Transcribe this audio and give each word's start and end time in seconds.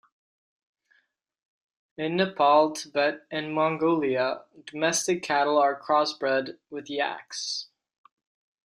In 1.95 2.15
Nepal, 2.15 2.71
Tibet 2.71 3.27
and 3.29 3.53
Mongolia, 3.53 4.45
domestic 4.65 5.21
cattle 5.21 5.59
are 5.59 5.79
crossbred 5.79 6.57
with 6.71 6.89
yaks. 6.89 7.67